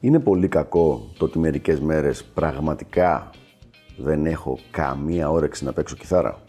Είναι 0.00 0.20
πολύ 0.20 0.48
κακό 0.48 1.10
το 1.18 1.24
ότι 1.24 1.38
μερικές 1.38 1.80
μέρες 1.80 2.24
πραγματικά 2.24 3.30
δεν 3.96 4.26
έχω 4.26 4.58
καμία 4.70 5.30
όρεξη 5.30 5.64
να 5.64 5.72
παίξω 5.72 5.96
κιθάρα. 5.96 6.42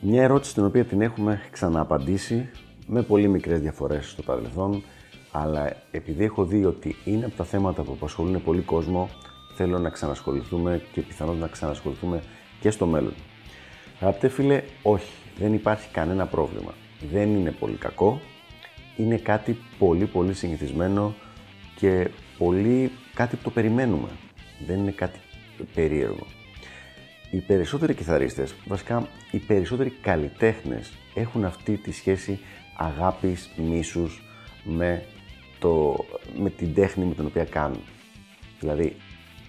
Μια 0.00 0.22
ερώτηση 0.22 0.54
την 0.54 0.64
οποία 0.64 0.84
την 0.84 1.00
έχουμε 1.00 1.40
ξανααπαντήσει 1.50 2.50
με 2.86 3.02
πολύ 3.02 3.28
μικρές 3.28 3.60
διαφορές 3.60 4.10
στο 4.10 4.22
παρελθόν, 4.22 4.82
αλλά 5.32 5.76
επειδή 5.90 6.24
έχω 6.24 6.44
δει 6.44 6.64
ότι 6.64 6.96
είναι 7.04 7.24
από 7.24 7.36
τα 7.36 7.44
θέματα 7.44 7.82
που 7.82 7.92
απασχολούν 7.92 8.42
πολύ 8.44 8.60
κόσμο, 8.60 9.08
θέλω 9.54 9.78
να 9.78 9.88
ξανασχοληθούμε 9.88 10.82
και 10.92 11.00
πιθανόν 11.00 11.38
να 11.38 11.46
ξανασχοληθούμε 11.46 12.22
και 12.60 12.70
στο 12.70 12.86
μέλλον. 12.86 13.14
Αγαπητέ 14.00 14.28
φίλε, 14.28 14.62
όχι, 14.82 15.12
δεν 15.38 15.54
υπάρχει 15.54 15.88
κανένα 15.90 16.26
πρόβλημα. 16.26 16.74
Δεν 17.10 17.34
είναι 17.34 17.50
πολύ 17.50 17.76
κακό, 17.76 18.20
είναι 18.98 19.16
κάτι 19.16 19.58
πολύ 19.78 20.06
πολύ 20.06 20.34
συνηθισμένο 20.34 21.14
και 21.76 22.10
πολύ 22.38 22.90
κάτι 23.14 23.36
που 23.36 23.42
το 23.42 23.50
περιμένουμε. 23.50 24.08
Δεν 24.66 24.78
είναι 24.78 24.90
κάτι 24.90 25.18
περίεργο. 25.74 26.26
Οι 27.30 27.38
περισσότεροι 27.38 27.94
κιθαρίστες, 27.94 28.54
βασικά 28.66 29.08
οι 29.30 29.38
περισσότεροι 29.38 29.90
καλλιτέχνες 29.90 30.92
έχουν 31.14 31.44
αυτή 31.44 31.76
τη 31.76 31.92
σχέση 31.92 32.38
αγάπης, 32.76 33.50
μίσους 33.56 34.22
με, 34.64 35.04
το, 35.58 35.96
με 36.38 36.50
την 36.50 36.74
τέχνη 36.74 37.04
με 37.04 37.14
την 37.14 37.26
οποία 37.26 37.44
κάνουν. 37.44 37.80
Δηλαδή, 38.60 38.96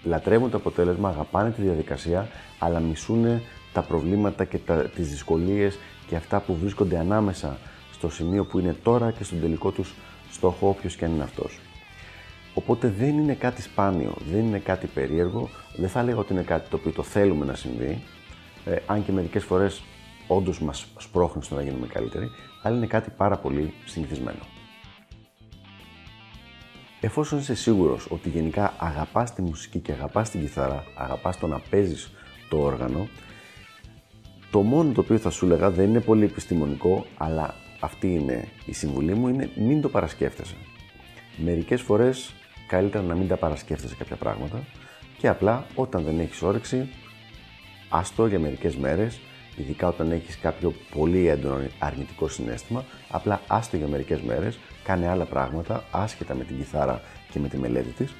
λατρεύουν 0.04 0.50
το 0.50 0.56
αποτέλεσμα, 0.56 1.08
αγαπάνε 1.08 1.50
τη 1.50 1.62
διαδικασία, 1.62 2.28
αλλά 2.58 2.80
μισούν 2.80 3.40
τα 3.72 3.82
προβλήματα 3.82 4.44
και 4.44 4.58
τα, 4.58 4.74
τις 4.76 5.08
δυσκολίες 5.08 5.78
και 6.06 6.16
αυτά 6.16 6.40
που 6.40 6.56
βρίσκονται 6.56 6.98
ανάμεσα 6.98 7.58
στο 8.00 8.10
σημείο 8.10 8.44
που 8.44 8.58
είναι 8.58 8.76
τώρα 8.82 9.10
και 9.10 9.24
στον 9.24 9.40
τελικό 9.40 9.70
τους 9.70 9.94
στόχο, 10.30 10.68
όποιος 10.68 10.96
και 10.96 11.04
αν 11.04 11.14
είναι 11.14 11.22
αυτός. 11.22 11.58
Οπότε 12.54 12.88
δεν 12.88 13.18
είναι 13.18 13.34
κάτι 13.34 13.62
σπάνιο, 13.62 14.14
δεν 14.30 14.46
είναι 14.46 14.58
κάτι 14.58 14.86
περίεργο, 14.86 15.48
δεν 15.76 15.88
θα 15.88 16.02
λέγω 16.02 16.20
ότι 16.20 16.32
είναι 16.32 16.42
κάτι 16.42 16.68
το 16.70 16.76
οποίο 16.76 16.90
το 16.92 17.02
θέλουμε 17.02 17.44
να 17.44 17.54
συμβεί, 17.54 18.02
ε, 18.64 18.76
αν 18.86 19.04
και 19.04 19.12
μερικές 19.12 19.44
φορές 19.44 19.82
όντως 20.26 20.60
μας 20.60 20.86
σπρώχνει 20.98 21.42
στο 21.42 21.54
να 21.54 21.62
γίνουμε 21.62 21.86
καλύτεροι, 21.86 22.30
αλλά 22.62 22.76
είναι 22.76 22.86
κάτι 22.86 23.10
πάρα 23.16 23.36
πολύ 23.38 23.72
συνηθισμένο. 23.84 24.42
Εφόσον 27.00 27.38
είσαι 27.38 27.54
σίγουρος 27.54 28.06
ότι 28.10 28.28
γενικά 28.28 28.74
αγαπάς 28.78 29.34
τη 29.34 29.42
μουσική 29.42 29.78
και 29.78 29.92
αγαπάς 29.92 30.30
την 30.30 30.40
κιθάρα, 30.40 30.84
αγαπάς 30.94 31.38
το 31.38 31.46
να 31.46 31.60
παίζεις 31.70 32.12
το 32.48 32.56
όργανο, 32.56 33.08
το 34.50 34.60
μόνο 34.62 34.92
το 34.92 35.00
οποίο 35.00 35.18
θα 35.18 35.30
σου 35.30 35.44
έλεγα 35.44 35.70
δεν 35.70 35.88
είναι 35.88 36.00
πολύ 36.00 36.24
επιστημονικό, 36.24 37.06
αλλά 37.16 37.54
αυτή 37.80 38.14
είναι 38.14 38.48
η 38.64 38.72
συμβουλή 38.72 39.14
μου, 39.14 39.28
είναι 39.28 39.50
μην 39.54 39.80
το 39.80 39.88
παρασκέφτεσαι. 39.88 40.54
Μερικές 41.36 41.82
φορές 41.82 42.34
καλύτερα 42.66 43.04
να 43.04 43.14
μην 43.14 43.28
τα 43.28 43.36
παρασκέφτεσαι 43.36 43.94
κάποια 43.94 44.16
πράγματα 44.16 44.64
και 45.18 45.28
απλά 45.28 45.66
όταν 45.74 46.02
δεν 46.02 46.18
έχεις 46.18 46.42
όρεξη, 46.42 46.88
άστο 47.88 48.26
για 48.26 48.38
μερικές 48.38 48.76
μέρες, 48.76 49.20
ειδικά 49.56 49.88
όταν 49.88 50.10
έχεις 50.10 50.38
κάποιο 50.38 50.74
πολύ 50.94 51.26
έντονο 51.26 51.60
αρνητικό 51.78 52.28
συνέστημα, 52.28 52.84
απλά 53.10 53.40
άστο 53.46 53.76
για 53.76 53.86
μερικές 53.86 54.20
μέρες, 54.20 54.58
κάνε 54.84 55.08
άλλα 55.08 55.24
πράγματα, 55.24 55.84
άσχετα 55.90 56.34
με 56.34 56.44
την 56.44 56.56
κιθάρα 56.56 57.02
και 57.30 57.38
με 57.38 57.48
τη 57.48 57.58
μελέτη 57.58 57.90
της. 57.90 58.14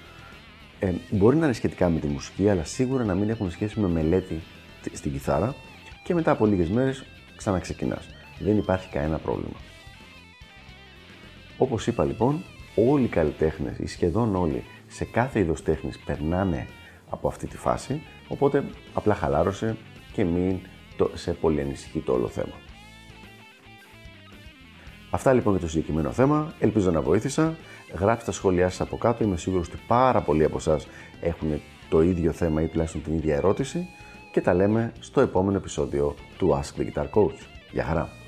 Ε, 0.78 0.92
μπορεί 1.10 1.36
να 1.36 1.44
είναι 1.44 1.54
σχετικά 1.54 1.88
με 1.88 1.98
τη 1.98 2.06
μουσική, 2.06 2.48
αλλά 2.48 2.64
σίγουρα 2.64 3.04
να 3.04 3.14
μην 3.14 3.30
έχουν 3.30 3.50
σχέση 3.50 3.80
με 3.80 3.88
μελέτη 3.88 4.40
στην 4.92 5.12
κιθάρα 5.12 5.54
και 6.02 6.14
μετά 6.14 6.30
από 6.30 6.46
λίγες 6.46 6.68
μέρες 6.68 7.04
ξαναξεκινάς. 7.36 8.08
Δεν 8.40 8.58
υπάρχει 8.58 8.88
κανένα 8.88 9.18
πρόβλημα. 9.18 9.56
Όπως 11.58 11.86
είπα 11.86 12.04
λοιπόν, 12.04 12.44
όλοι 12.74 13.04
οι 13.04 13.08
καλλιτέχνες 13.08 13.78
ή 13.78 13.86
σχεδόν 13.86 14.36
όλοι 14.36 14.64
σε 14.86 15.04
κάθε 15.04 15.38
είδος 15.38 15.62
τέχνης 15.62 15.98
περνάνε 15.98 16.66
από 17.10 17.28
αυτή 17.28 17.46
τη 17.46 17.56
φάση, 17.56 18.02
οπότε 18.28 18.64
απλά 18.92 19.14
χαλάρωσε 19.14 19.76
και 20.12 20.24
μην 20.24 20.58
το, 20.96 21.10
σε 21.14 21.32
πολύ 21.32 21.60
ανησυχεί 21.60 22.00
το 22.00 22.12
όλο 22.12 22.28
θέμα. 22.28 22.54
Αυτά 25.10 25.32
λοιπόν 25.32 25.52
για 25.52 25.62
το 25.62 25.68
συγκεκριμένο 25.68 26.12
θέμα. 26.12 26.54
Ελπίζω 26.58 26.90
να 26.90 27.00
βοήθησα. 27.00 27.56
Γράψτε 27.98 28.24
τα 28.24 28.32
σχόλιά 28.32 28.68
σας 28.68 28.80
από 28.80 28.96
κάτω. 28.96 29.24
Είμαι 29.24 29.36
σίγουρος 29.36 29.68
ότι 29.68 29.78
πάρα 29.86 30.20
πολλοί 30.20 30.44
από 30.44 30.56
εσάς 30.56 30.86
έχουν 31.20 31.60
το 31.88 32.02
ίδιο 32.02 32.32
θέμα 32.32 32.62
ή 32.62 32.66
τουλάχιστον 32.66 33.02
την 33.02 33.14
ίδια 33.14 33.36
ερώτηση 33.36 33.88
και 34.32 34.40
τα 34.40 34.54
λέμε 34.54 34.92
στο 35.00 35.20
επόμενο 35.20 35.56
επεισόδιο 35.56 36.14
του 36.38 36.60
Ask 36.60 36.80
the 36.80 36.84
Guitar 36.84 37.06
Coach. 37.10 37.38
Γεια 37.72 37.84
χαρά! 37.84 38.19